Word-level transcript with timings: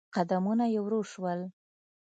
قدمونه 0.15 0.65
يې 0.73 0.79
ورو 0.83 1.01
شول. 1.11 1.39